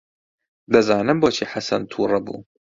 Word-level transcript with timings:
دەزانم 0.73 1.17
بۆچی 1.21 1.49
حەسەن 1.51 1.81
تووڕە 1.91 2.19
بوو. 2.25 2.37